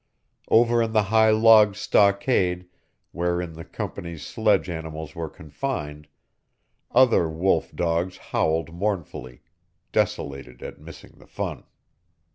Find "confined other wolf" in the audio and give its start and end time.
5.29-7.71